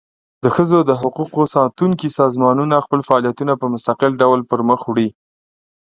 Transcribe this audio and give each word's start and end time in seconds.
د 0.43 0.45
ښځو 0.55 0.79
د 0.89 0.91
حقوقو 1.01 1.41
ساتونکي 1.55 2.07
سازمانونه 2.19 2.83
خپل 2.85 2.99
فعالیتونه 3.07 3.53
په 3.61 3.65
مستقل 3.73 4.11
ډول 4.21 4.39
پر 4.49 4.59
مخ 4.69 4.79
وړي. 4.87 5.09